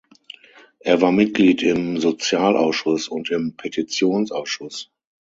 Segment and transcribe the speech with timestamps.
[0.79, 4.89] Er war Mitglied im Sozialausschuss und im Petitionsausschuss.